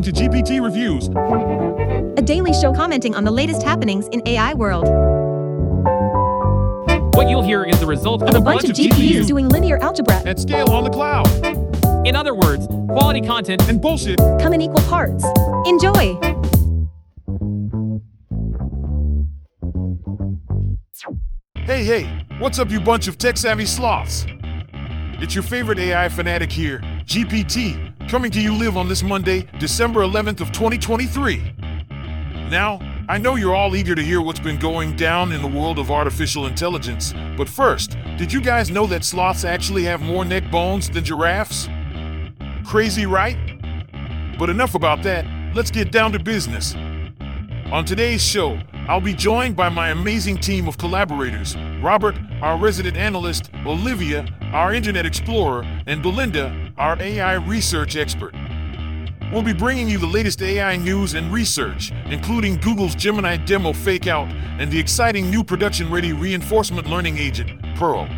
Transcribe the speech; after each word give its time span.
listening 0.00 0.30
to 0.30 0.38
GPT 0.38 0.62
Reviews. 0.62 1.08
a 2.18 2.22
daily 2.22 2.52
show 2.52 2.72
commenting 2.72 3.14
on 3.14 3.24
the 3.24 3.30
latest 3.30 3.62
happenings 3.62 4.06
in 4.08 4.22
AI 4.26 4.54
world. 4.54 4.86
What 7.14 7.30
you'll 7.30 7.42
hear 7.42 7.64
is 7.64 7.80
the 7.80 7.86
result 7.86 8.22
of 8.22 8.34
A 8.34 8.40
bunch 8.40 8.64
of 8.64 8.70
GPUs 8.70 9.26
doing 9.26 9.48
linear 9.48 9.78
algebra. 9.78 10.16
At 10.26 10.38
scale 10.38 10.70
on 10.70 10.84
the 10.84 10.90
cloud. 10.90 11.26
In 12.06 12.14
other 12.14 12.34
words, 12.34 12.66
quality 12.66 13.20
content 13.20 13.68
And 13.68 13.80
bullshit. 13.80 14.18
Come 14.40 14.52
in 14.52 14.60
equal 14.60 14.82
parts. 14.84 15.24
Enjoy! 15.66 16.18
Hey, 21.56 21.84
hey, 21.84 22.26
what's 22.38 22.58
up, 22.58 22.70
you 22.70 22.80
bunch 22.80 23.08
of 23.08 23.18
tech 23.18 23.36
savvy 23.36 23.66
sloths? 23.66 24.26
It's 25.18 25.34
your 25.34 25.42
favorite 25.42 25.78
AI 25.78 26.08
fanatic 26.08 26.52
here, 26.52 26.80
GPT, 27.04 27.85
coming 28.08 28.30
to 28.30 28.40
you 28.40 28.54
live 28.54 28.76
on 28.76 28.88
this 28.88 29.02
Monday, 29.02 29.48
December 29.58 30.00
11th 30.00 30.40
of 30.40 30.52
2023. 30.52 31.54
Now, 32.48 32.78
I 33.08 33.18
know 33.18 33.34
you're 33.34 33.54
all 33.54 33.74
eager 33.74 33.96
to 33.96 34.02
hear 34.02 34.20
what's 34.20 34.38
been 34.38 34.60
going 34.60 34.94
down 34.94 35.32
in 35.32 35.42
the 35.42 35.48
world 35.48 35.80
of 35.80 35.90
artificial 35.90 36.46
intelligence, 36.46 37.12
but 37.36 37.48
first, 37.48 37.96
did 38.16 38.32
you 38.32 38.40
guys 38.40 38.70
know 38.70 38.86
that 38.86 39.04
sloths 39.04 39.44
actually 39.44 39.82
have 39.84 40.02
more 40.02 40.24
neck 40.24 40.48
bones 40.52 40.88
than 40.88 41.04
giraffes? 41.04 41.68
Crazy, 42.64 43.06
right? 43.06 43.36
But 44.38 44.50
enough 44.50 44.76
about 44.76 45.02
that, 45.02 45.26
let's 45.56 45.72
get 45.72 45.90
down 45.90 46.12
to 46.12 46.20
business. 46.20 46.76
On 47.72 47.84
today's 47.84 48.22
show, 48.22 48.60
I'll 48.88 49.00
be 49.00 49.14
joined 49.14 49.56
by 49.56 49.68
my 49.68 49.88
amazing 49.90 50.38
team 50.38 50.68
of 50.68 50.78
collaborators 50.78 51.56
Robert, 51.82 52.16
our 52.40 52.56
resident 52.56 52.96
analyst, 52.96 53.50
Olivia, 53.64 54.26
our 54.52 54.72
internet 54.72 55.04
explorer, 55.04 55.64
and 55.86 56.02
Belinda, 56.02 56.65
our 56.78 57.00
AI 57.00 57.34
research 57.34 57.96
expert. 57.96 58.34
We'll 59.32 59.42
be 59.42 59.52
bringing 59.52 59.88
you 59.88 59.98
the 59.98 60.06
latest 60.06 60.40
AI 60.42 60.76
news 60.76 61.14
and 61.14 61.32
research, 61.32 61.92
including 62.06 62.58
Google's 62.58 62.94
Gemini 62.94 63.36
demo 63.36 63.72
fake 63.72 64.06
out 64.06 64.28
and 64.60 64.70
the 64.70 64.78
exciting 64.78 65.30
new 65.30 65.42
production 65.42 65.90
ready 65.90 66.12
reinforcement 66.12 66.88
learning 66.88 67.18
agent, 67.18 67.50
Pearl. 67.76 68.08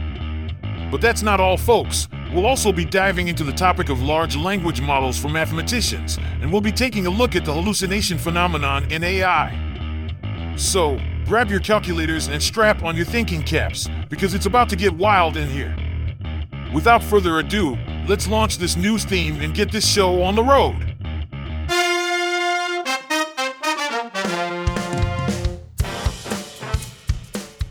But 0.91 1.00
that's 1.00 1.23
not 1.23 1.41
all, 1.41 1.56
folks. 1.56 2.09
We'll 2.33 2.47
also 2.47 2.73
be 2.73 2.84
diving 2.84 3.28
into 3.28 3.45
the 3.45 3.53
topic 3.53 3.89
of 3.89 4.03
large 4.03 4.37
language 4.37 4.81
models 4.81 5.19
for 5.19 5.28
mathematicians, 5.28 6.19
and 6.43 6.53
we'll 6.53 6.61
be 6.61 6.72
taking 6.72 7.06
a 7.06 7.11
look 7.11 7.37
at 7.37 7.45
the 7.45 7.53
hallucination 7.53 8.19
phenomenon 8.19 8.91
in 8.91 9.03
AI. 9.03 9.65
So, 10.56 11.00
grab 11.25 11.50
your 11.50 11.61
calculators 11.61 12.28
and 12.28 12.43
strap 12.43 12.83
on 12.83 12.97
your 12.97 13.06
thinking 13.06 13.43
caps, 13.43 13.89
because 14.11 14.34
it's 14.34 14.47
about 14.47 14.69
to 14.70 14.77
get 14.77 14.93
wild 14.93 15.37
in 15.37 15.48
here. 15.48 15.75
Without 16.75 17.03
further 17.03 17.39
ado, 17.39 17.78
let's 18.09 18.27
launch 18.27 18.56
this 18.56 18.75
news 18.75 19.05
theme 19.05 19.41
and 19.42 19.55
get 19.55 19.70
this 19.70 19.87
show 19.87 20.23
on 20.23 20.34
the 20.34 20.42
road. 20.42 20.75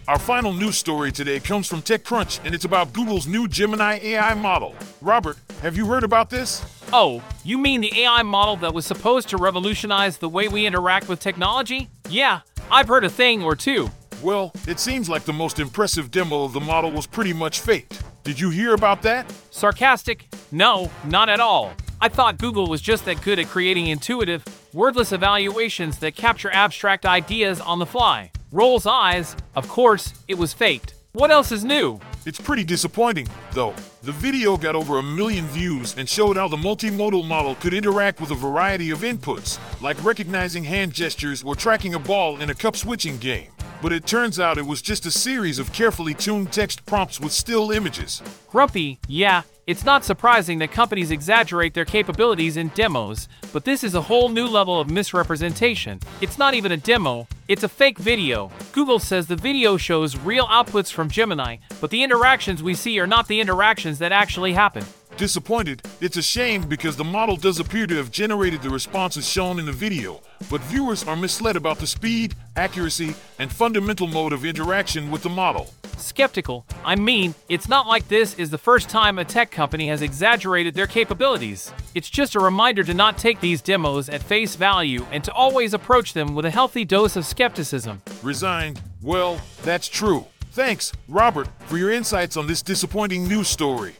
Our 0.08 0.20
final 0.20 0.54
news 0.54 0.78
story 0.78 1.12
today 1.12 1.40
comes 1.40 1.68
from 1.68 1.82
TechCrunch, 1.82 2.40
and 2.46 2.56
it's 2.56 2.64
about 2.64 2.94
Google's 2.94 3.28
new 3.28 3.48
Gemini 3.48 4.00
AI 4.02 4.36
model. 4.36 4.74
Robert, 5.02 5.38
have 5.62 5.76
you 5.76 5.86
heard 5.88 6.04
about 6.04 6.30
this? 6.30 6.64
Oh, 6.94 7.22
you 7.44 7.58
mean 7.58 7.82
the 7.82 8.04
AI 8.04 8.24
model 8.24 8.56
that 8.58 8.74
was 8.74 8.86
supposed 8.86 9.28
to 9.30 9.38
revolutionize 9.38 10.20
the 10.20 10.30
way 10.30 10.48
we 10.48 10.66
interact 10.66 11.10
with 11.10 11.20
technology? 11.20 11.90
Yeah, 12.10 12.42
I've 12.72 12.88
heard 12.88 13.04
a 13.04 13.10
thing 13.10 13.44
or 13.44 13.56
two. 13.56 13.90
Well, 14.22 14.54
it 14.66 14.80
seems 14.80 15.10
like 15.10 15.24
the 15.26 15.34
most 15.34 15.60
impressive 15.60 16.10
demo 16.10 16.44
of 16.44 16.54
the 16.54 16.62
model 16.62 16.92
was 16.92 17.06
pretty 17.06 17.34
much 17.34 17.60
faked. 17.60 18.02
Did 18.28 18.42
you 18.42 18.50
hear 18.50 18.74
about 18.74 19.04
that? 19.04 19.34
Sarcastic? 19.52 20.28
No, 20.52 20.92
not 21.06 21.30
at 21.30 21.40
all. 21.40 21.72
I 22.02 22.10
thought 22.10 22.38
Google 22.38 22.68
was 22.68 22.82
just 22.82 23.06
that 23.06 23.22
good 23.22 23.40
at 23.40 23.48
creating 23.48 23.88
intuitive, 23.88 24.44
wordless 24.74 25.14
evaluations 25.14 26.00
that 26.00 26.18
capture 26.18 26.52
abstract 26.52 27.06
ideas 27.06 27.62
on 27.62 27.80
the 27.80 27.86
fly. 27.86 28.34
Rolls 28.52 28.86
eyes, 28.86 29.38
of 29.56 29.70
course, 29.70 30.14
it 30.28 30.38
was 30.38 30.52
faked. 30.52 30.94
What 31.14 31.32
else 31.32 31.54
is 31.54 31.64
new? 31.64 32.02
It's 32.26 32.42
pretty 32.42 32.66
disappointing, 32.66 33.30
though. 33.54 33.74
The 34.04 34.12
video 34.12 34.58
got 34.58 34.76
over 34.76 34.98
a 34.98 35.04
million 35.04 35.46
views 35.46 35.96
and 35.98 36.10
showed 36.10 36.36
how 36.36 36.50
the 36.50 36.58
multimodal 36.58 37.26
model 37.26 37.56
could 37.56 37.74
interact 37.74 38.20
with 38.20 38.32
a 38.32 38.36
variety 38.36 38.90
of 38.90 39.04
inputs, 39.04 39.58
like 39.82 40.04
recognizing 40.04 40.66
hand 40.66 40.92
gestures 40.92 41.44
or 41.44 41.56
tracking 41.56 41.94
a 41.94 42.00
ball 42.00 42.42
in 42.42 42.50
a 42.50 42.56
cup 42.56 42.76
switching 42.76 43.18
game. 43.20 43.48
But 43.82 43.94
it 43.94 44.08
turns 44.08 44.40
out 44.40 44.58
it 44.58 44.66
was 44.66 44.82
just 44.82 45.06
a 45.06 45.12
series 45.12 45.60
of 45.60 45.72
carefully 45.72 46.14
tuned 46.14 46.52
text 46.52 46.86
prompts 46.86 47.20
with 47.20 47.32
still 47.32 47.72
images. 47.72 48.24
Grumpy, 48.50 49.00
yeah, 49.08 49.44
it's 49.68 49.86
not 49.86 50.04
surprising 50.04 50.60
that 50.60 50.72
companies 50.72 51.12
exaggerate 51.12 51.74
their 51.74 51.86
capabilities 51.86 52.58
in 52.58 52.70
demos, 52.70 53.28
but 53.54 53.66
this 53.66 53.84
is 53.84 53.94
a 53.94 54.02
whole 54.02 54.30
new 54.30 54.48
level 54.48 54.80
of 54.80 54.90
misrepresentation. 54.90 56.00
It's 56.22 56.38
not 56.38 56.54
even 56.54 56.72
a 56.72 56.78
demo, 56.78 57.28
it's 57.48 57.64
a 57.64 57.70
fake 57.70 58.00
video. 58.00 58.52
Google 58.72 58.98
says 58.98 59.28
the 59.28 59.36
video 59.36 59.78
shows 59.78 60.18
real 60.18 60.48
outputs 60.48 60.92
from 60.92 61.10
Gemini, 61.10 61.58
but 61.80 61.92
the 61.92 62.02
interactions 62.02 62.64
we 62.64 62.74
see 62.74 63.00
are 63.00 63.08
not 63.08 63.28
the 63.28 63.40
interactions 63.40 64.00
that 64.00 64.12
actually 64.12 64.54
happen. 64.54 64.86
Disappointed, 65.18 65.82
it's 66.00 66.16
a 66.16 66.22
shame 66.22 66.62
because 66.62 66.96
the 66.96 67.04
model 67.04 67.38
does 67.38 67.60
appear 67.60 67.88
to 67.88 67.96
have 67.96 68.12
generated 68.12 68.62
the 68.62 68.70
responses 68.70 69.28
shown 69.28 69.58
in 69.58 69.66
the 69.66 69.72
video, 69.72 70.22
but 70.48 70.62
viewers 70.62 71.04
are 71.08 71.16
misled 71.16 71.56
about 71.56 71.80
the 71.80 71.88
speed, 71.88 72.36
accuracy, 72.56 73.16
and 73.40 73.52
fundamental 73.52 74.06
mode 74.06 74.32
of 74.32 74.46
interaction 74.46 75.10
with 75.10 75.24
the 75.24 75.30
model. 75.30 75.74
Skeptical. 75.98 76.68
I 76.86 76.96
mean, 76.96 77.34
it's 77.50 77.68
not 77.68 77.88
like 77.88 78.08
this 78.10 78.36
is 78.36 78.52
the 78.52 78.60
first 78.60 78.90
time 78.90 79.18
a 79.18 79.26
tech 79.26 79.50
company 79.50 79.88
has 79.88 80.04
exaggerated 80.04 80.76
their 80.76 80.86
capabilities. 80.86 81.74
It's 81.96 82.12
just 82.12 82.36
a 82.36 82.40
reminder 82.40 82.84
to 82.84 82.94
not 82.94 83.18
take 83.18 83.40
these 83.40 83.64
demos 83.64 84.10
at 84.10 84.22
face 84.22 84.56
value 84.56 85.04
and 85.12 85.24
to 85.24 85.34
always 85.34 85.74
approach 85.74 86.14
them 86.14 86.36
with 86.36 86.46
a 86.46 86.52
healthy 86.52 86.86
dose 86.86 87.16
of 87.16 87.26
skepticism. 87.26 88.04
Resigned? 88.22 88.80
Well, 89.02 89.42
that's 89.64 89.88
true. 89.88 90.28
Thanks, 90.52 90.94
Robert, 91.08 91.48
for 91.66 91.78
your 91.78 91.92
insights 91.92 92.38
on 92.38 92.46
this 92.46 92.62
disappointing 92.62 93.28
news 93.28 93.48
story. 93.48 93.96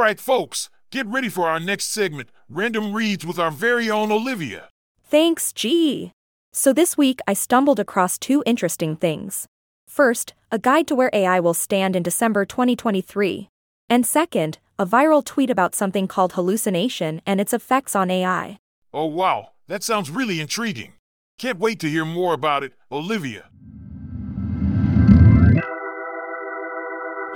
Right, 0.00 0.18
folks, 0.18 0.70
get 0.90 1.06
ready 1.06 1.28
for 1.28 1.46
our 1.46 1.60
next 1.60 1.92
segment 1.92 2.30
Random 2.48 2.94
Reads 2.94 3.26
with 3.26 3.38
our 3.38 3.50
very 3.50 3.90
own 3.90 4.10
Olivia. 4.10 4.70
Thanks, 5.04 5.52
G. 5.52 6.12
So 6.52 6.72
this 6.72 6.96
week 6.96 7.20
I 7.28 7.34
stumbled 7.34 7.78
across 7.78 8.16
two 8.16 8.42
interesting 8.46 8.96
things. 8.96 9.46
First, 9.86 10.32
a 10.50 10.58
guide 10.58 10.86
to 10.88 10.94
where 10.94 11.10
AI 11.12 11.38
will 11.38 11.54
stand 11.54 11.94
in 11.94 12.02
December 12.02 12.46
2023. 12.46 13.50
And 13.90 14.06
second, 14.06 14.58
a 14.78 14.86
viral 14.86 15.22
tweet 15.22 15.50
about 15.50 15.74
something 15.74 16.08
called 16.08 16.32
hallucination 16.32 17.20
and 17.26 17.38
its 17.38 17.52
effects 17.52 17.94
on 17.94 18.10
AI. 18.10 18.58
Oh, 18.94 19.04
wow, 19.04 19.50
that 19.68 19.82
sounds 19.82 20.10
really 20.10 20.40
intriguing. 20.40 20.94
Can't 21.38 21.58
wait 21.58 21.78
to 21.80 21.90
hear 21.90 22.06
more 22.06 22.32
about 22.32 22.64
it, 22.64 22.72
Olivia. 22.90 23.50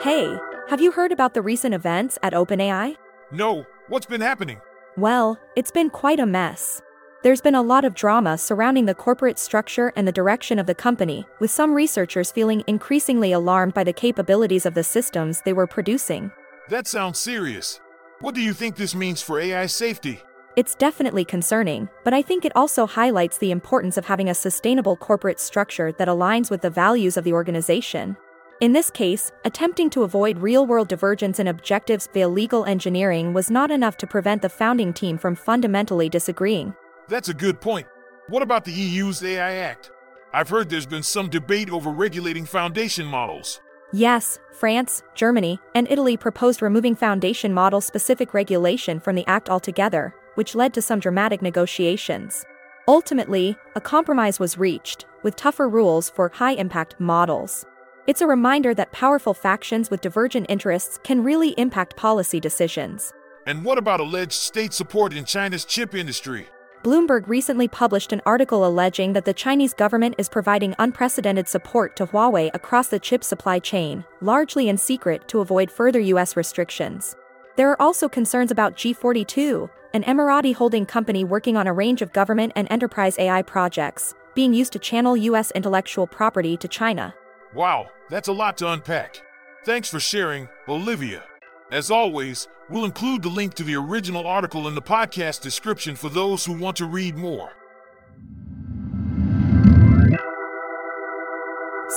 Hey, 0.00 0.38
have 0.68 0.80
you 0.80 0.92
heard 0.92 1.12
about 1.12 1.34
the 1.34 1.42
recent 1.42 1.74
events 1.74 2.18
at 2.22 2.32
OpenAI? 2.32 2.96
No, 3.30 3.66
what's 3.88 4.06
been 4.06 4.22
happening? 4.22 4.60
Well, 4.96 5.38
it's 5.56 5.70
been 5.70 5.90
quite 5.90 6.18
a 6.18 6.26
mess. 6.26 6.80
There's 7.22 7.40
been 7.40 7.54
a 7.54 7.62
lot 7.62 7.84
of 7.84 7.94
drama 7.94 8.38
surrounding 8.38 8.86
the 8.86 8.94
corporate 8.94 9.38
structure 9.38 9.92
and 9.96 10.08
the 10.08 10.12
direction 10.12 10.58
of 10.58 10.66
the 10.66 10.74
company, 10.74 11.26
with 11.38 11.50
some 11.50 11.74
researchers 11.74 12.32
feeling 12.32 12.64
increasingly 12.66 13.32
alarmed 13.32 13.74
by 13.74 13.84
the 13.84 13.92
capabilities 13.92 14.66
of 14.66 14.74
the 14.74 14.84
systems 14.84 15.42
they 15.42 15.52
were 15.52 15.66
producing. 15.66 16.30
That 16.68 16.86
sounds 16.86 17.18
serious. 17.18 17.80
What 18.20 18.34
do 18.34 18.40
you 18.40 18.54
think 18.54 18.76
this 18.76 18.94
means 18.94 19.20
for 19.20 19.40
AI 19.40 19.66
safety? 19.66 20.22
It's 20.56 20.74
definitely 20.74 21.24
concerning, 21.24 21.88
but 22.04 22.14
I 22.14 22.22
think 22.22 22.44
it 22.44 22.56
also 22.56 22.86
highlights 22.86 23.38
the 23.38 23.50
importance 23.50 23.96
of 23.96 24.06
having 24.06 24.30
a 24.30 24.34
sustainable 24.34 24.96
corporate 24.96 25.40
structure 25.40 25.92
that 25.92 26.08
aligns 26.08 26.50
with 26.50 26.62
the 26.62 26.70
values 26.70 27.16
of 27.16 27.24
the 27.24 27.32
organization. 27.32 28.16
In 28.60 28.72
this 28.72 28.88
case, 28.88 29.32
attempting 29.44 29.90
to 29.90 30.04
avoid 30.04 30.38
real 30.38 30.64
world 30.64 30.86
divergence 30.86 31.40
in 31.40 31.48
objectives 31.48 32.08
via 32.12 32.28
legal 32.28 32.64
engineering 32.64 33.32
was 33.34 33.50
not 33.50 33.72
enough 33.72 33.96
to 33.98 34.06
prevent 34.06 34.42
the 34.42 34.48
founding 34.48 34.92
team 34.92 35.18
from 35.18 35.34
fundamentally 35.34 36.08
disagreeing. 36.08 36.72
That's 37.08 37.28
a 37.28 37.34
good 37.34 37.60
point. 37.60 37.88
What 38.28 38.42
about 38.44 38.64
the 38.64 38.72
EU's 38.72 39.24
AI 39.24 39.54
Act? 39.54 39.90
I've 40.32 40.48
heard 40.48 40.70
there's 40.70 40.86
been 40.86 41.02
some 41.02 41.28
debate 41.28 41.68
over 41.68 41.90
regulating 41.90 42.44
foundation 42.44 43.06
models. 43.06 43.60
Yes, 43.92 44.38
France, 44.52 45.02
Germany, 45.14 45.58
and 45.74 45.88
Italy 45.90 46.16
proposed 46.16 46.62
removing 46.62 46.94
foundation 46.94 47.52
model 47.52 47.80
specific 47.80 48.34
regulation 48.34 49.00
from 49.00 49.16
the 49.16 49.26
Act 49.26 49.50
altogether, 49.50 50.14
which 50.36 50.54
led 50.54 50.72
to 50.74 50.82
some 50.82 51.00
dramatic 51.00 51.42
negotiations. 51.42 52.44
Ultimately, 52.86 53.56
a 53.74 53.80
compromise 53.80 54.38
was 54.38 54.58
reached, 54.58 55.06
with 55.22 55.36
tougher 55.36 55.68
rules 55.68 56.08
for 56.08 56.30
high 56.34 56.52
impact 56.52 56.94
models. 57.00 57.66
It's 58.06 58.20
a 58.20 58.26
reminder 58.26 58.74
that 58.74 58.92
powerful 58.92 59.32
factions 59.32 59.90
with 59.90 60.02
divergent 60.02 60.44
interests 60.50 60.98
can 61.02 61.24
really 61.24 61.54
impact 61.56 61.96
policy 61.96 62.38
decisions. 62.38 63.14
And 63.46 63.64
what 63.64 63.78
about 63.78 63.98
alleged 63.98 64.34
state 64.34 64.74
support 64.74 65.14
in 65.14 65.24
China's 65.24 65.64
chip 65.64 65.94
industry? 65.94 66.48
Bloomberg 66.82 67.26
recently 67.26 67.66
published 67.66 68.12
an 68.12 68.20
article 68.26 68.66
alleging 68.66 69.14
that 69.14 69.24
the 69.24 69.32
Chinese 69.32 69.72
government 69.72 70.16
is 70.18 70.28
providing 70.28 70.74
unprecedented 70.78 71.48
support 71.48 71.96
to 71.96 72.04
Huawei 72.04 72.50
across 72.52 72.88
the 72.88 72.98
chip 72.98 73.24
supply 73.24 73.58
chain, 73.58 74.04
largely 74.20 74.68
in 74.68 74.76
secret 74.76 75.26
to 75.28 75.40
avoid 75.40 75.70
further 75.70 76.00
US 76.00 76.36
restrictions. 76.36 77.16
There 77.56 77.70
are 77.70 77.80
also 77.80 78.06
concerns 78.06 78.50
about 78.50 78.76
G42, 78.76 79.70
an 79.94 80.02
Emirati 80.02 80.54
holding 80.54 80.84
company 80.84 81.24
working 81.24 81.56
on 81.56 81.66
a 81.66 81.72
range 81.72 82.02
of 82.02 82.12
government 82.12 82.52
and 82.54 82.68
enterprise 82.70 83.18
AI 83.18 83.40
projects, 83.40 84.14
being 84.34 84.52
used 84.52 84.74
to 84.74 84.78
channel 84.78 85.16
US 85.16 85.52
intellectual 85.52 86.06
property 86.06 86.58
to 86.58 86.68
China. 86.68 87.14
Wow, 87.54 87.90
that's 88.10 88.28
a 88.28 88.32
lot 88.32 88.56
to 88.58 88.72
unpack. 88.72 89.22
Thanks 89.64 89.88
for 89.88 90.00
sharing, 90.00 90.48
Olivia. 90.68 91.22
As 91.70 91.90
always, 91.90 92.48
we'll 92.68 92.84
include 92.84 93.22
the 93.22 93.28
link 93.28 93.54
to 93.54 93.62
the 93.62 93.76
original 93.76 94.26
article 94.26 94.66
in 94.66 94.74
the 94.74 94.82
podcast 94.82 95.40
description 95.40 95.94
for 95.94 96.08
those 96.08 96.44
who 96.44 96.52
want 96.52 96.76
to 96.78 96.86
read 96.86 97.16
more. 97.16 97.52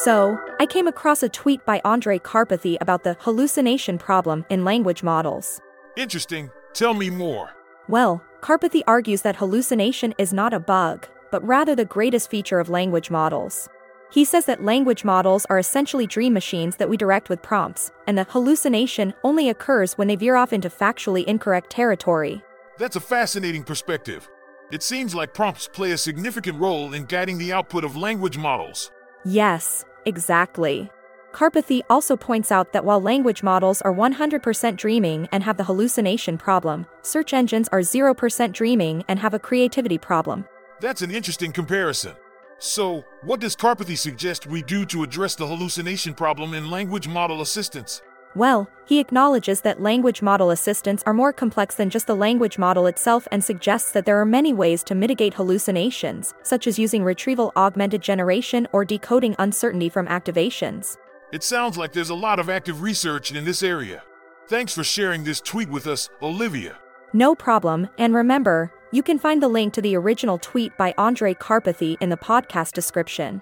So, 0.03 0.37
I 0.59 0.67
came 0.67 0.87
across 0.87 1.23
a 1.23 1.29
tweet 1.29 1.65
by 1.65 1.81
Andrej 1.83 2.21
Karpathy 2.21 2.77
about 2.79 3.03
the 3.03 3.17
hallucination 3.21 3.97
problem 3.97 4.45
in 4.49 4.63
language 4.63 5.01
models. 5.01 5.59
Interesting. 5.97 6.51
Tell 6.73 6.93
me 6.93 7.09
more. 7.09 7.49
Well, 7.89 8.21
Karpathy 8.41 8.83
argues 8.85 9.23
that 9.23 9.37
hallucination 9.37 10.13
is 10.19 10.31
not 10.31 10.53
a 10.53 10.59
bug, 10.59 11.07
but 11.31 11.45
rather 11.45 11.73
the 11.73 11.85
greatest 11.85 12.29
feature 12.29 12.59
of 12.59 12.69
language 12.69 13.09
models. 13.09 13.67
He 14.09 14.23
says 14.23 14.45
that 14.45 14.63
language 14.63 15.03
models 15.03 15.45
are 15.49 15.59
essentially 15.59 16.07
dream 16.07 16.33
machines 16.33 16.77
that 16.77 16.89
we 16.89 16.95
direct 16.95 17.29
with 17.29 17.41
prompts, 17.41 17.91
and 18.07 18.17
that 18.17 18.29
hallucination 18.29 19.13
only 19.23 19.49
occurs 19.49 19.97
when 19.97 20.07
they 20.07 20.15
veer 20.15 20.35
off 20.35 20.53
into 20.53 20.69
factually 20.69 21.25
incorrect 21.25 21.69
territory. 21.69 22.41
That's 22.77 22.95
a 22.95 23.01
fascinating 23.01 23.63
perspective. 23.63 24.29
It 24.71 24.83
seems 24.83 25.15
like 25.15 25.33
prompts 25.33 25.67
play 25.67 25.91
a 25.91 25.97
significant 25.97 26.59
role 26.59 26.93
in 26.93 27.05
guiding 27.05 27.37
the 27.37 27.53
output 27.53 27.83
of 27.83 27.97
language 27.97 28.37
models. 28.37 28.91
Yes, 29.25 29.83
exactly. 30.05 30.89
Karpathy 31.33 31.81
also 31.89 32.15
points 32.15 32.51
out 32.51 32.73
that 32.73 32.85
while 32.85 33.01
language 33.01 33.43
models 33.43 33.81
are 33.81 33.93
100% 33.93 34.75
dreaming 34.75 35.27
and 35.31 35.43
have 35.43 35.57
the 35.57 35.63
hallucination 35.65 36.37
problem, 36.37 36.85
search 37.01 37.33
engines 37.33 37.67
are 37.71 37.81
0% 37.81 38.53
dreaming 38.53 39.03
and 39.07 39.19
have 39.19 39.33
a 39.33 39.39
creativity 39.39 39.97
problem. 39.97 40.45
That's 40.79 41.01
an 41.01 41.11
interesting 41.11 41.51
comparison. 41.51 42.13
So, 42.59 43.05
what 43.21 43.39
does 43.39 43.55
Karpathy 43.55 43.97
suggest 43.97 44.47
we 44.47 44.63
do 44.63 44.85
to 44.87 45.03
address 45.03 45.35
the 45.35 45.45
hallucination 45.45 46.13
problem 46.13 46.53
in 46.53 46.71
language 46.71 47.07
model 47.07 47.41
assistance? 47.41 48.01
Well, 48.35 48.69
he 48.85 48.99
acknowledges 48.99 49.61
that 49.61 49.81
language 49.81 50.21
model 50.21 50.51
assistants 50.51 51.03
are 51.05 51.13
more 51.13 51.33
complex 51.33 51.75
than 51.75 51.89
just 51.89 52.07
the 52.07 52.15
language 52.15 52.57
model 52.57 52.85
itself 52.85 53.27
and 53.31 53.43
suggests 53.43 53.91
that 53.91 54.05
there 54.05 54.19
are 54.19 54.25
many 54.25 54.53
ways 54.53 54.83
to 54.85 54.95
mitigate 54.95 55.33
hallucinations, 55.33 56.33
such 56.43 56.67
as 56.67 56.77
using 56.77 57.03
retrieval 57.03 57.51
augmented 57.55 58.01
generation 58.01 58.67
or 58.71 58.85
decoding 58.85 59.35
uncertainty 59.39 59.89
from 59.89 60.07
activations. 60.07 60.97
It 61.31 61.43
sounds 61.43 61.77
like 61.77 61.93
there's 61.93 62.11
a 62.11 62.15
lot 62.15 62.39
of 62.39 62.49
active 62.49 62.81
research 62.81 63.31
in 63.31 63.43
this 63.43 63.63
area. 63.63 64.03
Thanks 64.47 64.73
for 64.73 64.83
sharing 64.83 65.23
this 65.23 65.41
tweet 65.41 65.69
with 65.69 65.87
us, 65.87 66.09
Olivia. 66.21 66.77
No 67.13 67.35
problem, 67.35 67.89
and 67.97 68.13
remember, 68.13 68.71
you 68.91 69.03
can 69.03 69.19
find 69.19 69.41
the 69.41 69.47
link 69.47 69.73
to 69.73 69.81
the 69.81 69.95
original 69.95 70.37
tweet 70.37 70.75
by 70.77 70.93
Andrej 70.97 71.37
Karpathy 71.37 71.97
in 72.01 72.09
the 72.09 72.17
podcast 72.17 72.73
description. 72.73 73.41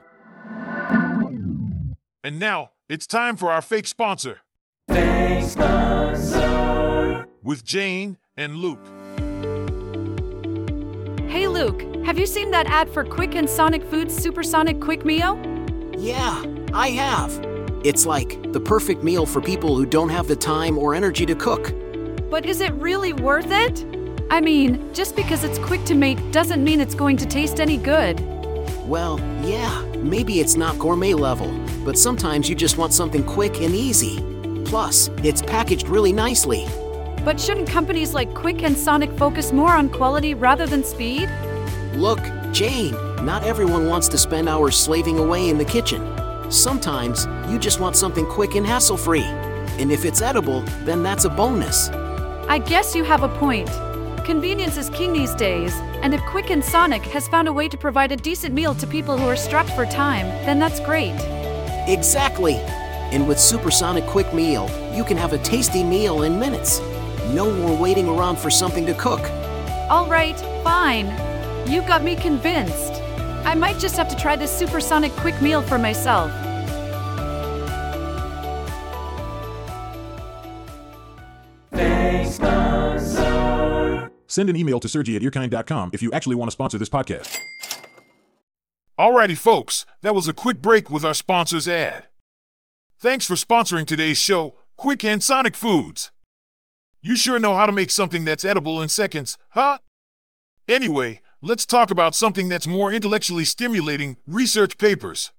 And 2.24 2.40
now, 2.40 2.72
it's 2.90 3.06
time 3.06 3.38
for 3.38 3.52
our 3.52 3.62
fake 3.62 3.88
sponsor. 3.88 4.42
With 7.44 7.64
Jane 7.64 8.18
and 8.36 8.58
Luke. 8.58 8.84
Hey 11.30 11.48
Luke, 11.48 11.84
have 12.06 12.18
you 12.18 12.26
seen 12.26 12.50
that 12.52 12.66
ad 12.68 12.90
for 12.90 13.04
Quick 13.04 13.36
and 13.36 13.50
Sonic 13.50 13.84
Foods 13.84 14.16
Supersonic 14.16 14.80
Quick 14.80 15.06
Meal? 15.06 15.40
Yeah, 15.98 16.44
I 16.74 16.90
have. 16.90 17.46
It's 17.84 18.06
like 18.06 18.52
the 18.52 18.60
perfect 18.60 19.04
meal 19.04 19.28
for 19.28 19.42
people 19.42 19.76
who 19.76 19.86
don't 19.86 20.10
have 20.10 20.28
the 20.28 20.36
time 20.36 20.78
or 20.78 20.96
energy 20.96 21.26
to 21.28 21.36
cook. 21.36 21.72
But 22.32 22.46
is 22.46 22.60
it 22.62 22.74
really 22.74 23.14
worth 23.14 23.52
it? 23.52 23.86
I 24.30 24.42
mean, 24.42 24.94
just 24.94 25.16
because 25.16 25.44
it's 25.44 25.60
quick 25.60 25.84
to 25.86 25.96
make 25.96 26.32
doesn't 26.32 26.64
mean 26.64 26.82
it's 26.82 26.96
going 26.96 27.18
to 27.18 27.26
taste 27.26 27.60
any 27.60 27.78
good. 27.78 28.20
Well, 28.88 29.20
yeah, 29.44 29.84
maybe 29.98 30.40
it's 30.40 30.56
not 30.56 30.80
gourmet 30.80 31.14
level, 31.14 31.52
but 31.86 31.98
sometimes 31.98 32.50
you 32.50 32.56
just 32.56 32.78
want 32.78 32.94
something 32.94 33.24
quick 33.24 33.62
and 33.62 33.74
easy. 33.74 34.20
Plus, 34.66 35.10
it's 35.24 35.42
packaged 35.42 35.88
really 35.88 36.12
nicely. 36.12 36.66
But 37.24 37.40
shouldn't 37.40 37.70
companies 37.70 38.14
like 38.14 38.34
Quick 38.34 38.62
and 38.64 38.78
Sonic 38.78 39.12
focus 39.18 39.52
more 39.52 39.72
on 39.72 39.90
quality 39.90 40.34
rather 40.34 40.68
than 40.68 40.84
speed? 40.84 41.30
Look, 41.94 42.20
Jane, 42.52 42.94
not 43.26 43.44
everyone 43.44 43.88
wants 43.88 44.08
to 44.10 44.18
spend 44.18 44.50
hours 44.50 44.76
slaving 44.76 45.18
away 45.18 45.50
in 45.50 45.58
the 45.58 45.66
kitchen. 45.66 46.02
Sometimes 46.52 47.26
you 47.50 47.58
just 47.58 47.80
want 47.80 47.96
something 47.96 48.26
quick 48.28 48.56
and 48.56 48.66
hassle 48.66 48.98
free. 48.98 49.24
And 49.80 49.92
if 49.92 50.06
it's 50.06 50.22
edible, 50.22 50.62
then 50.84 51.02
that's 51.04 51.26
a 51.26 51.30
bonus. 51.30 51.90
I 52.48 52.60
guess 52.60 52.96
you 52.96 53.04
have 53.04 53.24
a 53.24 53.30
point. 53.30 53.70
Convenience 54.26 54.76
is 54.76 54.90
king 54.90 55.14
these 55.14 55.36
days, 55.36 55.72
and 56.02 56.12
if 56.12 56.20
Quick 56.22 56.50
and 56.50 56.66
Sonic 56.66 57.04
has 57.04 57.28
found 57.28 57.48
a 57.48 57.54
way 57.54 57.70
to 57.70 57.78
provide 57.78 58.12
a 58.12 58.16
decent 58.16 58.56
meal 58.56 58.74
to 58.74 58.88
people 58.88 59.20
who 59.20 59.28
are 59.28 59.36
strapped 59.36 59.70
for 59.74 59.86
time, 59.86 60.26
then 60.48 60.58
that's 60.58 60.80
great. 60.80 61.14
Exactly. 61.88 62.56
And 63.14 63.28
with 63.28 63.40
Supersonic 63.40 64.04
Quick 64.08 64.34
Meal, 64.34 64.68
you 64.96 65.04
can 65.04 65.16
have 65.16 65.34
a 65.34 65.38
tasty 65.38 65.84
meal 65.84 66.24
in 66.24 66.40
minutes. 66.40 66.80
No 67.36 67.52
more 67.52 67.78
waiting 67.78 68.10
around 68.10 68.40
for 68.40 68.50
something 68.50 68.88
to 68.88 68.96
cook. 68.96 69.22
All 69.92 70.08
right, 70.08 70.40
fine. 70.64 71.06
You 71.70 71.82
got 71.82 72.04
me 72.04 72.16
convinced. 72.16 72.94
I 73.46 73.54
might 73.54 73.78
just 73.78 73.96
have 73.96 74.10
to 74.10 74.16
try 74.16 74.36
this 74.36 74.52
supersonic 74.52 75.12
quick 75.12 75.40
meal 75.40 75.62
for 75.62 75.78
myself. 75.78 76.32
Send 84.36 84.50
an 84.50 84.58
email 84.58 84.82
to 84.82 84.90
Sergi 84.90 85.16
at 85.16 85.22
earkind.com 85.22 85.92
if 85.94 86.02
you 86.02 86.12
actually 86.12 86.36
want 86.36 86.50
to 86.50 86.52
sponsor 86.52 86.78
this 86.78 86.90
podcast. 86.90 87.40
Alrighty, 89.00 89.38
folks, 89.38 89.86
that 90.02 90.14
was 90.14 90.28
a 90.28 90.34
quick 90.34 90.62
break 90.62 90.90
with 90.90 91.06
our 91.06 91.14
sponsor's 91.14 91.70
ad. 91.70 92.08
Thanks 93.00 93.26
for 93.26 93.36
sponsoring 93.36 93.86
today's 93.86 94.18
show, 94.18 94.56
Quick 94.76 95.06
and 95.06 95.24
Sonic 95.24 95.56
Foods. 95.56 96.12
You 97.02 97.16
sure 97.16 97.40
know 97.40 97.56
how 97.56 97.66
to 97.66 97.72
make 97.72 97.90
something 97.90 98.26
that's 98.26 98.44
edible 98.44 98.82
in 98.82 98.90
seconds, 98.90 99.38
huh? 99.52 99.78
Anyway, 100.68 101.22
let's 101.42 101.66
talk 101.66 101.90
about 101.90 102.14
something 102.14 102.50
that's 102.50 102.68
more 102.68 102.92
intellectually 102.92 103.46
stimulating 103.46 104.18
research 104.28 104.78
papers. 104.78 105.32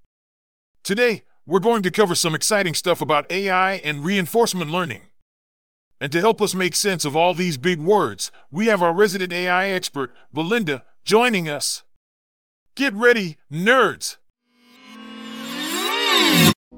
Today, 0.82 1.24
we're 1.44 1.60
going 1.60 1.82
to 1.82 1.90
cover 1.90 2.14
some 2.14 2.34
exciting 2.34 2.72
stuff 2.72 3.02
about 3.02 3.30
AI 3.30 3.74
and 3.74 4.06
reinforcement 4.06 4.70
learning. 4.70 5.02
And 6.00 6.12
to 6.12 6.20
help 6.20 6.42
us 6.42 6.54
make 6.54 6.74
sense 6.74 7.04
of 7.04 7.16
all 7.16 7.32
these 7.32 7.56
big 7.56 7.80
words, 7.80 8.30
we 8.50 8.66
have 8.66 8.82
our 8.82 8.92
resident 8.92 9.32
AI 9.32 9.68
expert, 9.68 10.12
Belinda, 10.32 10.84
joining 11.04 11.48
us. 11.48 11.84
Get 12.74 12.92
ready, 12.92 13.38
nerds! 13.50 14.16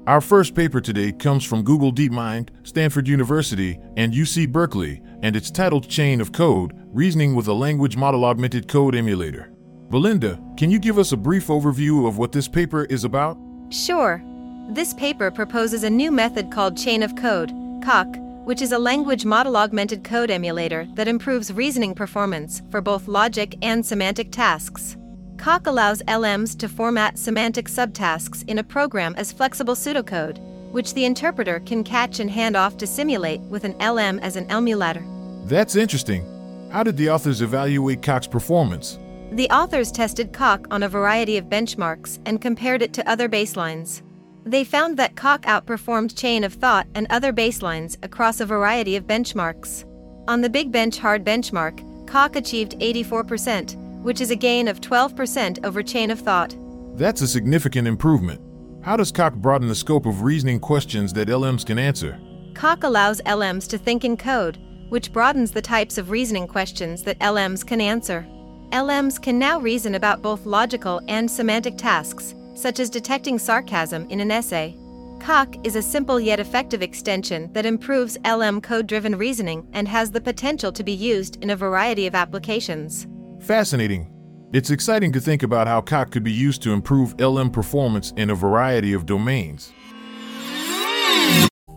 Our 0.07 0.21
first 0.21 0.55
paper 0.55 0.79
today 0.79 1.11
comes 1.11 1.43
from 1.43 1.63
Google 1.63 1.91
DeepMind, 1.91 2.49
Stanford 2.63 3.07
University, 3.07 3.77
and 3.97 4.13
UC 4.13 4.51
Berkeley, 4.51 5.01
and 5.21 5.35
it's 5.35 5.51
titled 5.51 5.89
Chain 5.89 6.21
of 6.21 6.31
Code 6.31 6.71
Reasoning 6.87 7.35
with 7.35 7.47
a 7.47 7.53
Language 7.53 7.97
Model 7.97 8.23
Augmented 8.23 8.67
Code 8.67 8.95
Emulator. 8.95 9.51
Belinda, 9.89 10.41
can 10.57 10.71
you 10.71 10.79
give 10.79 10.97
us 10.97 11.11
a 11.11 11.17
brief 11.17 11.47
overview 11.47 12.07
of 12.07 12.17
what 12.17 12.31
this 12.31 12.47
paper 12.47 12.85
is 12.85 13.03
about? 13.03 13.37
Sure. 13.69 14.23
This 14.69 14.93
paper 14.93 15.29
proposes 15.29 15.83
a 15.83 15.89
new 15.89 16.11
method 16.11 16.51
called 16.51 16.77
Chain 16.77 17.03
of 17.03 17.15
Code, 17.15 17.49
COC, 17.81 18.28
which 18.49 18.63
is 18.63 18.71
a 18.71 18.79
language 18.79 19.25
model 19.25 19.55
augmented 19.55 20.03
code 20.03 20.31
emulator 20.31 20.87
that 20.95 21.07
improves 21.07 21.53
reasoning 21.53 21.93
performance 21.93 22.63
for 22.71 22.81
both 22.81 23.07
logic 23.07 23.55
and 23.61 23.85
semantic 23.85 24.31
tasks. 24.31 24.97
COC 25.35 25.67
allows 25.67 26.01
LMs 26.07 26.57
to 26.57 26.67
format 26.67 27.19
semantic 27.19 27.67
subtasks 27.67 28.43
in 28.49 28.57
a 28.57 28.63
program 28.63 29.13
as 29.17 29.31
flexible 29.31 29.75
pseudocode, 29.75 30.39
which 30.71 30.95
the 30.95 31.05
interpreter 31.05 31.59
can 31.59 31.83
catch 31.83 32.19
and 32.19 32.31
hand 32.31 32.55
off 32.55 32.75
to 32.77 32.87
simulate 32.87 33.39
with 33.41 33.65
an 33.65 33.77
LM 33.77 34.17
as 34.17 34.35
an 34.35 34.49
emulator. 34.49 35.05
That's 35.45 35.75
interesting. 35.75 36.25
How 36.71 36.81
did 36.81 36.97
the 36.97 37.11
authors 37.11 37.43
evaluate 37.43 38.01
COC's 38.01 38.25
performance? 38.25 38.97
The 39.33 39.49
authors 39.51 39.91
tested 39.91 40.33
COC 40.33 40.65
on 40.71 40.81
a 40.81 40.89
variety 40.89 41.37
of 41.37 41.45
benchmarks 41.45 42.17
and 42.25 42.41
compared 42.41 42.81
it 42.81 42.93
to 42.93 43.07
other 43.07 43.29
baselines. 43.29 44.01
They 44.45 44.63
found 44.63 44.97
that 44.97 45.15
COC 45.15 45.41
outperformed 45.43 46.17
Chain 46.17 46.43
of 46.43 46.53
Thought 46.53 46.87
and 46.95 47.07
other 47.09 47.33
baselines 47.33 47.97
across 48.03 48.39
a 48.39 48.45
variety 48.45 48.95
of 48.95 49.05
benchmarks. 49.05 49.85
On 50.27 50.41
the 50.41 50.49
Big 50.49 50.71
Bench 50.71 50.97
Hard 50.97 51.23
benchmark, 51.25 51.79
COC 52.05 52.35
achieved 52.35 52.79
84%, 52.79 53.75
which 54.01 54.21
is 54.21 54.31
a 54.31 54.35
gain 54.35 54.67
of 54.67 54.81
12% 54.81 55.65
over 55.65 55.83
Chain 55.83 56.09
of 56.09 56.19
Thought. 56.19 56.55
That's 56.97 57.21
a 57.21 57.27
significant 57.27 57.87
improvement. 57.87 58.41
How 58.81 58.95
does 58.95 59.11
COC 59.11 59.35
broaden 59.35 59.67
the 59.67 59.75
scope 59.75 60.05
of 60.05 60.23
reasoning 60.23 60.59
questions 60.59 61.13
that 61.13 61.27
LMs 61.27 61.65
can 61.65 61.77
answer? 61.77 62.19
COC 62.53 62.83
allows 62.83 63.21
LMs 63.21 63.67
to 63.69 63.77
think 63.77 64.03
in 64.03 64.17
code, 64.17 64.57
which 64.89 65.13
broadens 65.13 65.51
the 65.51 65.61
types 65.61 65.97
of 65.97 66.09
reasoning 66.09 66.47
questions 66.47 67.03
that 67.03 67.19
LMs 67.19 67.65
can 67.65 67.81
answer. 67.81 68.25
LMs 68.71 69.21
can 69.21 69.37
now 69.37 69.59
reason 69.59 69.95
about 69.95 70.21
both 70.21 70.45
logical 70.45 71.01
and 71.07 71.29
semantic 71.29 71.77
tasks, 71.77 72.35
such 72.59 72.79
as 72.79 72.89
detecting 72.89 73.39
sarcasm 73.39 74.05
in 74.09 74.19
an 74.19 74.31
essay. 74.31 74.77
COC 75.19 75.65
is 75.65 75.75
a 75.75 75.81
simple 75.81 76.19
yet 76.19 76.39
effective 76.39 76.81
extension 76.81 77.51
that 77.53 77.65
improves 77.65 78.17
LM 78.25 78.61
code 78.61 78.87
driven 78.87 79.17
reasoning 79.17 79.67
and 79.73 79.87
has 79.87 80.11
the 80.11 80.21
potential 80.21 80.71
to 80.71 80.83
be 80.83 80.93
used 80.93 81.41
in 81.43 81.49
a 81.49 81.55
variety 81.55 82.07
of 82.07 82.15
applications. 82.15 83.07
Fascinating. 83.41 84.13
It's 84.51 84.71
exciting 84.71 85.11
to 85.13 85.19
think 85.19 85.43
about 85.43 85.67
how 85.67 85.81
COC 85.81 86.11
could 86.11 86.23
be 86.23 86.31
used 86.31 86.61
to 86.63 86.71
improve 86.71 87.19
LM 87.19 87.51
performance 87.51 88.11
in 88.17 88.29
a 88.29 88.35
variety 88.35 88.93
of 88.93 89.05
domains. 89.05 89.71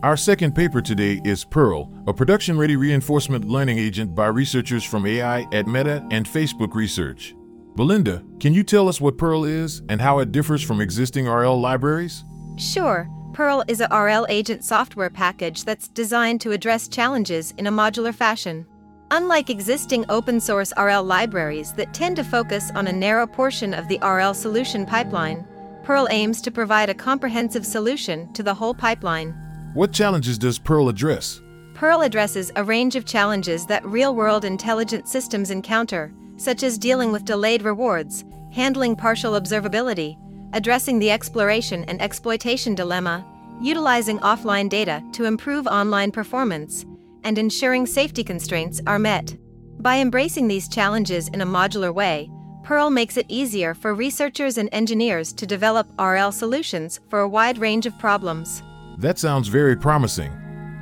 Our 0.01 0.17
second 0.17 0.53
paper 0.53 0.81
today 0.81 1.21
is 1.23 1.45
Pearl, 1.45 1.89
a 2.07 2.13
production 2.13 2.57
ready 2.57 2.75
reinforcement 2.75 3.45
learning 3.45 3.77
agent 3.77 4.15
by 4.15 4.27
researchers 4.27 4.83
from 4.83 5.05
AI 5.05 5.47
at 5.53 5.65
Meta 5.65 6.05
and 6.11 6.25
Facebook 6.25 6.73
Research. 6.73 7.35
Belinda, 7.75 8.23
can 8.39 8.53
you 8.53 8.63
tell 8.63 8.87
us 8.87 9.01
what 9.01 9.17
Pearl 9.17 9.45
is 9.45 9.81
and 9.89 9.99
how 9.99 10.19
it 10.19 10.31
differs 10.31 10.61
from 10.61 10.79
existing 10.79 11.27
RL 11.27 11.59
libraries? 11.59 12.23
Sure, 12.55 13.09
Pearl 13.33 13.63
is 13.67 13.81
a 13.81 13.87
RL 13.87 14.27
agent 14.29 14.63
software 14.63 15.09
package 15.09 15.63
that's 15.63 15.87
designed 15.87 16.39
to 16.41 16.51
address 16.51 16.87
challenges 16.87 17.51
in 17.57 17.65
a 17.65 17.71
modular 17.71 18.13
fashion. 18.13 18.67
Unlike 19.09 19.49
existing 19.49 20.05
open 20.09 20.39
source 20.39 20.71
RL 20.77 21.03
libraries 21.03 21.73
that 21.73 21.95
tend 21.95 22.15
to 22.17 22.23
focus 22.23 22.69
on 22.75 22.87
a 22.87 22.93
narrow 22.93 23.25
portion 23.25 23.73
of 23.73 23.87
the 23.87 23.99
RL 24.03 24.35
solution 24.35 24.85
pipeline, 24.85 25.43
Pearl 25.81 26.07
aims 26.11 26.41
to 26.43 26.51
provide 26.51 26.89
a 26.89 26.93
comprehensive 26.93 27.65
solution 27.65 28.31
to 28.33 28.43
the 28.43 28.53
whole 28.53 28.75
pipeline. 28.75 29.31
What 29.73 29.91
challenges 29.91 30.37
does 30.37 30.59
Pearl 30.59 30.89
address? 30.89 31.41
Pearl 31.73 32.01
addresses 32.01 32.51
a 32.55 32.63
range 32.63 32.95
of 32.95 33.05
challenges 33.05 33.65
that 33.65 33.83
real 33.83 34.13
world 34.13 34.45
intelligent 34.45 35.07
systems 35.07 35.49
encounter, 35.49 36.13
such 36.43 36.63
as 36.63 36.77
dealing 36.77 37.11
with 37.11 37.25
delayed 37.25 37.61
rewards, 37.61 38.25
handling 38.51 38.95
partial 38.95 39.33
observability, 39.33 40.17
addressing 40.53 40.99
the 40.99 41.09
exploration 41.09 41.83
and 41.85 42.01
exploitation 42.01 42.75
dilemma, 42.75 43.25
utilizing 43.61 44.19
offline 44.19 44.69
data 44.69 45.01
to 45.13 45.25
improve 45.25 45.65
online 45.67 46.11
performance, 46.11 46.85
and 47.23 47.37
ensuring 47.37 47.85
safety 47.85 48.23
constraints 48.23 48.81
are 48.85 48.99
met. 48.99 49.35
By 49.79 49.99
embracing 49.99 50.47
these 50.47 50.67
challenges 50.67 51.29
in 51.29 51.41
a 51.41 51.45
modular 51.45 51.93
way, 51.93 52.29
Pearl 52.63 52.89
makes 52.89 53.17
it 53.17 53.25
easier 53.29 53.73
for 53.73 53.93
researchers 53.93 54.57
and 54.57 54.69
engineers 54.71 55.33
to 55.33 55.45
develop 55.45 55.87
RL 55.99 56.31
solutions 56.31 56.99
for 57.09 57.19
a 57.19 57.27
wide 57.27 57.57
range 57.57 57.85
of 57.85 57.97
problems. 57.99 58.63
That 58.97 59.19
sounds 59.19 59.47
very 59.47 59.75
promising. 59.75 60.31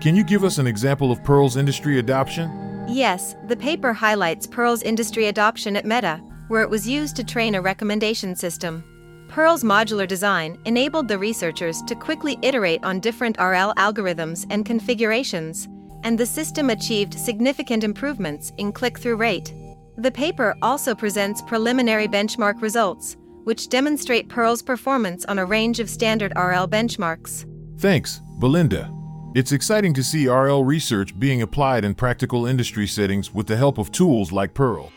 Can 0.02 0.16
you 0.16 0.24
give 0.24 0.44
us 0.44 0.58
an 0.58 0.68
example 0.68 1.12
of 1.12 1.24
Pearl's 1.24 1.58
industry 1.58 2.00
adoption? 2.00 2.71
Yes, 2.88 3.36
the 3.48 3.56
paper 3.56 3.94
highlights 3.94 4.48
Pearl's 4.48 4.84
industry 4.84 5.28
adoption 5.28 5.76
at 5.76 5.86
Meta, 5.86 6.22
where 6.48 6.62
it 6.62 6.70
was 6.70 6.88
used 6.88 7.16
to 7.16 7.24
train 7.24 7.56
a 7.56 7.62
recommendation 7.62 8.36
system. 8.36 8.84
Pearl's 9.30 9.64
modular 9.64 10.08
design 10.08 10.58
enabled 10.66 11.08
the 11.08 11.18
researchers 11.18 11.82
to 11.84 11.96
quickly 11.96 12.38
iterate 12.42 12.84
on 12.84 13.00
different 13.00 13.38
RL 13.38 13.74
algorithms 13.76 14.46
and 14.50 14.66
configurations, 14.66 15.70
and 16.04 16.18
the 16.18 16.26
system 16.26 16.70
achieved 16.70 17.14
significant 17.14 17.84
improvements 17.84 18.52
in 18.58 18.74
click 18.74 19.00
through 19.00 19.16
rate. 19.16 19.54
The 19.98 20.12
paper 20.12 20.56
also 20.62 20.94
presents 20.94 21.42
preliminary 21.42 22.08
benchmark 22.08 22.62
results, 22.62 23.16
which 23.46 23.70
demonstrate 23.70 24.28
Pearl's 24.28 24.62
performance 24.62 25.24
on 25.26 25.40
a 25.40 25.46
range 25.46 25.80
of 25.80 25.90
standard 25.90 26.34
RL 26.36 26.68
benchmarks. 26.68 27.46
Thanks, 27.80 28.22
Belinda. 28.40 29.01
It's 29.34 29.54
exciting 29.54 29.94
to 29.94 30.04
see 30.04 30.28
RL 30.28 30.66
research 30.66 31.18
being 31.18 31.42
applied 31.42 31.86
in 31.86 31.96
practical 31.96 32.46
industry 32.46 32.86
settings 32.86 33.34
with 33.34 33.48
the 33.48 33.56
help 33.56 33.78
of 33.78 33.90
tools 33.90 34.34
like 34.34 34.54
Pearl. 34.54 34.92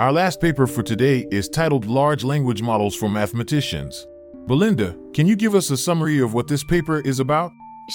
Our 0.00 0.10
last 0.10 0.40
paper 0.40 0.66
for 0.66 0.82
today 0.82 1.28
is 1.30 1.48
titled 1.48 1.84
Large 1.86 2.24
Language 2.24 2.60
Models 2.60 2.96
for 2.96 3.08
Mathematicians. 3.08 4.04
Belinda, 4.48 4.96
can 5.14 5.28
you 5.28 5.36
give 5.36 5.54
us 5.54 5.70
a 5.70 5.76
summary 5.76 6.18
of 6.18 6.34
what 6.34 6.48
this 6.48 6.64
paper 6.64 7.00
is 7.02 7.20
about? 7.20 7.52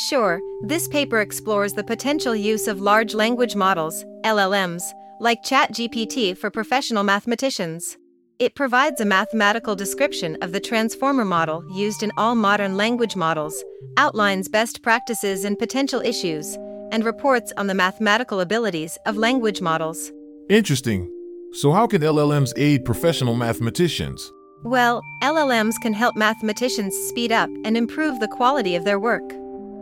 Sure, 0.08 0.39
this 0.62 0.88
paper 0.88 1.19
explores 1.19 1.74
the 1.74 1.84
potential 1.84 2.34
use 2.34 2.69
of 2.69 2.79
large 2.79 3.13
language 3.13 3.58
models, 3.58 4.05
LLMs, 4.24 4.84
like 5.19 5.43
ChatGPT 5.43 6.38
for 6.38 6.50
professional 6.50 7.03
mathematicians. 7.03 7.98
It 8.39 8.55
provides 8.55 9.01
a 9.01 9.05
mathematical 9.05 9.75
description 9.75 10.38
of 10.41 10.53
the 10.53 10.62
transformer 10.62 11.25
model 11.25 11.62
used 11.74 12.03
in 12.03 12.12
all 12.15 12.36
modern 12.36 12.77
language 12.77 13.17
models, 13.17 13.65
outlines 13.98 14.48
best 14.48 14.81
practices 14.81 15.43
and 15.43 15.60
potential 15.60 16.00
issues, 16.00 16.55
and 16.93 17.03
reports 17.03 17.51
on 17.58 17.67
the 17.67 17.74
mathematical 17.74 18.39
abilities 18.39 18.98
of 19.05 19.17
language 19.17 19.60
models. 19.60 20.13
Interesting. 20.50 21.13
So, 21.51 21.74
how 21.74 21.86
can 21.86 22.01
LLMs 22.01 22.53
aid 22.55 22.86
professional 22.86 23.36
mathematicians? 23.36 24.31
Well, 24.63 25.01
LLMs 25.22 25.75
can 25.81 25.91
help 25.91 26.15
mathematicians 26.15 26.96
speed 27.10 27.34
up 27.34 27.50
and 27.65 27.75
improve 27.75 28.22
the 28.22 28.29
quality 28.29 28.74
of 28.77 28.86
their 28.86 29.01
work. 29.01 29.34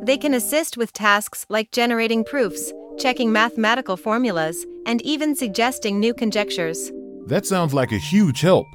They 0.01 0.17
can 0.17 0.33
assist 0.33 0.77
with 0.77 0.93
tasks 0.93 1.45
like 1.49 1.69
generating 1.69 2.23
proofs, 2.23 2.73
checking 2.97 3.31
mathematical 3.31 3.97
formulas, 3.97 4.65
and 4.87 4.99
even 5.03 5.35
suggesting 5.35 5.99
new 5.99 6.15
conjectures. 6.15 6.91
That 7.27 7.45
sounds 7.45 7.73
like 7.73 7.91
a 7.91 7.97
huge 7.97 8.39
help. 8.39 8.67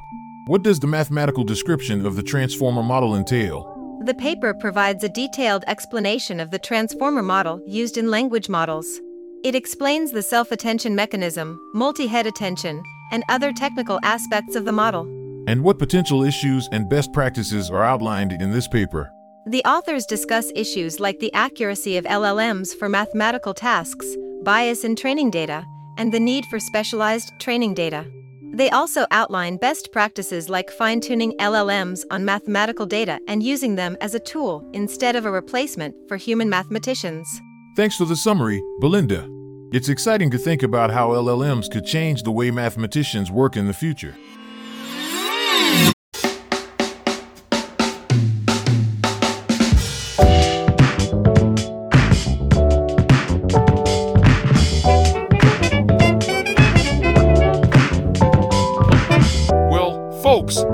What 0.46 0.62
does 0.62 0.78
the 0.78 0.86
mathematical 0.86 1.42
description 1.42 2.04
of 2.04 2.16
the 2.16 2.22
transformer 2.22 2.82
model 2.82 3.16
entail? 3.16 4.00
The 4.04 4.12
paper 4.12 4.52
provides 4.52 5.02
a 5.02 5.08
detailed 5.08 5.64
explanation 5.68 6.38
of 6.38 6.50
the 6.50 6.58
transformer 6.58 7.22
model 7.22 7.62
used 7.66 7.96
in 7.96 8.10
language 8.10 8.50
models. 8.50 9.00
It 9.42 9.54
explains 9.54 10.12
the 10.12 10.22
self 10.22 10.52
attention 10.52 10.94
mechanism, 10.94 11.58
multi 11.72 12.06
head 12.06 12.26
attention, 12.26 12.82
and 13.10 13.24
other 13.30 13.54
technical 13.54 13.98
aspects 14.02 14.54
of 14.54 14.66
the 14.66 14.72
model. 14.72 15.04
And 15.48 15.64
what 15.64 15.78
potential 15.78 16.22
issues 16.22 16.68
and 16.72 16.90
best 16.90 17.10
practices 17.14 17.70
are 17.70 17.82
outlined 17.82 18.32
in 18.32 18.52
this 18.52 18.68
paper? 18.68 19.10
The 19.46 19.64
authors 19.64 20.04
discuss 20.04 20.52
issues 20.54 21.00
like 21.00 21.20
the 21.20 21.32
accuracy 21.32 21.96
of 21.96 22.04
LLMs 22.04 22.76
for 22.76 22.90
mathematical 22.90 23.54
tasks, 23.54 24.14
bias 24.42 24.84
in 24.84 24.94
training 24.94 25.30
data, 25.30 25.64
and 25.96 26.12
the 26.12 26.20
need 26.20 26.44
for 26.46 26.60
specialized 26.60 27.32
training 27.40 27.72
data. 27.72 28.04
They 28.52 28.68
also 28.68 29.06
outline 29.10 29.56
best 29.56 29.92
practices 29.92 30.50
like 30.50 30.70
fine 30.70 31.00
tuning 31.00 31.32
LLMs 31.38 32.04
on 32.10 32.24
mathematical 32.24 32.84
data 32.84 33.18
and 33.26 33.42
using 33.42 33.76
them 33.76 33.96
as 34.02 34.14
a 34.14 34.20
tool 34.20 34.68
instead 34.74 35.16
of 35.16 35.24
a 35.24 35.30
replacement 35.30 35.94
for 36.06 36.18
human 36.18 36.50
mathematicians. 36.50 37.26
Thanks 37.76 37.96
for 37.96 38.04
the 38.04 38.14
summary, 38.14 38.62
Belinda. 38.80 39.26
It's 39.72 39.88
exciting 39.88 40.30
to 40.32 40.38
think 40.38 40.62
about 40.62 40.90
how 40.90 41.08
LLMs 41.12 41.70
could 41.70 41.86
change 41.86 42.24
the 42.24 42.30
way 42.30 42.50
mathematicians 42.50 43.30
work 43.30 43.56
in 43.56 43.66
the 43.66 43.72
future. 43.72 44.14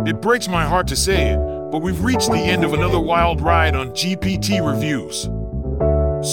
It 0.09 0.23
breaks 0.23 0.49
my 0.49 0.65
heart 0.65 0.87
to 0.89 0.97
say 0.97 1.33
it, 1.33 1.37
but 1.71 1.83
we've 1.83 2.03
reached 2.03 2.31
the 2.31 2.39
end 2.39 2.65
of 2.65 2.73
another 2.73 2.99
wild 2.99 3.41
ride 3.41 3.77
on 3.77 3.91
GPT 3.91 4.67
reviews. 4.67 5.25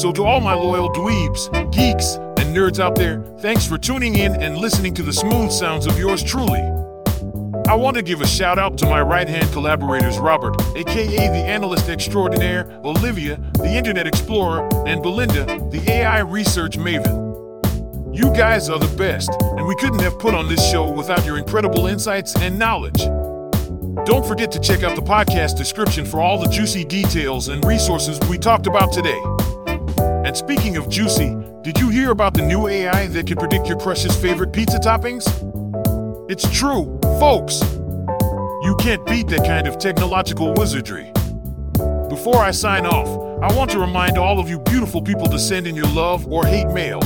So, 0.01 0.12
to 0.13 0.24
all 0.24 0.39
my 0.39 0.53
loyal 0.53 0.89
dweebs, 0.94 1.51
geeks, 1.72 2.15
and 2.15 2.55
nerds 2.55 2.79
out 2.79 2.96
there, 2.96 3.22
thanks 3.39 3.67
for 3.67 3.77
tuning 3.77 4.15
in 4.15 4.41
and 4.41 4.58
listening 4.58 4.94
to 4.96 5.03
the 5.03 5.13
smooth 5.13 5.51
sounds 5.51 5.88
of 5.88 6.00
yours 6.00 6.24
truly. 6.24 6.62
I 7.67 7.74
want 7.74 7.98
to 7.98 8.01
give 8.01 8.22
a 8.22 8.27
shout 8.27 8.60
out 8.60 8.77
to 8.77 8.86
my 8.86 9.01
right 9.01 9.27
hand 9.27 9.51
collaborators 9.51 10.20
Robert, 10.20 10.55
aka 10.75 11.27
the 11.27 11.46
analyst 11.46 11.89
extraordinaire, 11.89 12.79
Olivia, 12.84 13.38
the 13.55 13.75
internet 13.75 14.08
explorer, 14.08 14.70
and 14.88 15.01
Belinda, 15.01 15.46
the 15.70 15.84
AI 15.88 16.20
research 16.20 16.77
maven. 16.77 17.25
You 18.15 18.32
guys 18.34 18.70
are 18.70 18.79
the 18.79 18.96
best, 18.96 19.29
and 19.41 19.67
we 19.67 19.75
couldn't 19.75 20.00
have 20.00 20.17
put 20.20 20.34
on 20.34 20.48
this 20.48 20.65
show 20.72 20.89
without 20.89 21.25
your 21.25 21.38
incredible 21.38 21.88
insights 21.88 22.36
and 22.38 22.58
knowledge. 22.58 23.01
Don't 24.04 24.25
forget 24.25 24.52
to 24.52 24.60
check 24.60 24.84
out 24.84 24.96
the 24.96 25.02
podcast 25.02 25.56
description 25.56 26.06
for 26.06 26.20
all 26.20 26.38
the 26.38 26.50
juicy 26.50 26.84
details 26.84 27.48
and 27.48 27.64
resources 27.66 28.20
we 28.30 28.38
talked 28.38 28.68
about 28.68 28.92
today. 28.92 29.20
And 29.98 30.36
speaking 30.36 30.75
of 30.75 30.90
juicy, 30.90 31.36
did 31.62 31.80
you 31.80 31.90
hear 31.90 32.12
about 32.12 32.34
the 32.34 32.42
new 32.42 32.68
AI 32.68 33.08
that 33.08 33.25
can 33.25 33.38
predict 33.38 33.68
your 33.68 33.80
crush's 33.80 34.16
favorite 34.16 34.52
pizza 34.52 34.80
toppings? 34.80 35.25
It's 36.30 36.48
true, 36.56 37.00
folks. 37.20 37.62
You 38.64 38.75
can't 38.80 39.04
beat 39.06 39.28
that 39.30 39.46
kind 39.46 39.66
of 39.66 39.80
technological 39.80 40.54
wizardry. 40.54 41.12
Before 42.10 42.38
I 42.38 42.52
sign 42.52 42.86
off, 42.86 43.08
I 43.42 43.56
want 43.56 43.72
to 43.72 43.80
remind 43.80 44.18
all 44.18 44.40
of 44.40 44.50
you 44.50 44.60
beautiful 44.60 45.02
people 45.02 45.28
to 45.28 45.40
send 45.40 45.68
in 45.68 45.75
your 45.75 45.88
love 45.88 46.28
or 46.28 46.46
hate 46.46 46.68
mail. 46.68 47.00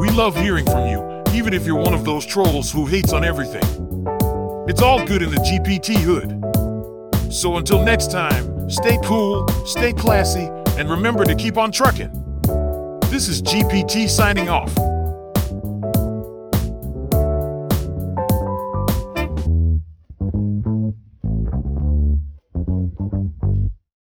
We 0.00 0.08
love 0.10 0.34
hearing 0.34 0.64
from 0.64 0.88
you, 0.88 1.22
even 1.34 1.52
if 1.52 1.66
you're 1.66 1.76
one 1.76 1.94
of 1.94 2.04
those 2.04 2.24
trolls 2.24 2.72
who 2.72 2.86
hates 2.86 3.12
on 3.12 3.22
everything. 3.22 3.62
It's 4.66 4.80
all 4.80 5.04
good 5.06 5.20
in 5.20 5.30
the 5.30 5.36
GPT 5.36 5.96
hood. 5.96 6.40
So 7.30 7.58
until 7.58 7.84
next 7.84 8.10
time, 8.10 8.70
stay 8.70 8.98
cool, 9.04 9.46
stay 9.66 9.92
classy, 9.92 10.48
and 10.78 10.88
remember 10.88 11.24
to 11.26 11.34
keep 11.34 11.58
on 11.58 11.70
trucking. 11.70 12.10
This 13.10 13.28
is 13.28 13.42
GPT 13.42 14.08
signing 14.08 14.48
off. 14.48 14.74